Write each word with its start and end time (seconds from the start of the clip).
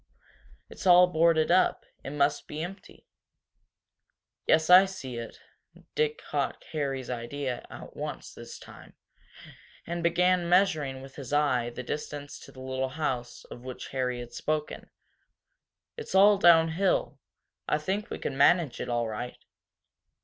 It's 0.67 0.87
all 0.87 1.05
boarded 1.05 1.51
up 1.51 1.85
it 2.03 2.09
must 2.09 2.47
be 2.47 2.63
empty." 2.63 3.05
"Yes, 4.47 4.67
I 4.67 4.85
see 4.85 5.17
it." 5.17 5.39
Dick 5.93 6.19
caught 6.27 6.65
Harry's 6.71 7.11
idea 7.11 7.67
at 7.69 7.95
once 7.95 8.33
this 8.33 8.57
time, 8.57 8.95
and 9.85 10.01
began 10.01 10.49
measuring 10.49 11.03
with 11.03 11.17
his 11.17 11.31
eye 11.31 11.69
the 11.69 11.83
distance 11.83 12.39
to 12.39 12.51
the 12.51 12.61
little 12.61 12.89
house 12.89 13.43
of 13.51 13.61
which 13.63 13.89
Harry 13.89 14.19
had 14.19 14.33
spoken. 14.33 14.89
"It's 15.97 16.15
all 16.15 16.39
down 16.39 16.69
hill 16.69 17.19
I 17.67 17.77
think 17.77 18.09
we 18.09 18.17
could 18.17 18.33
manage 18.33 18.81
it 18.81 18.89
all 18.89 19.07
right." 19.07 19.37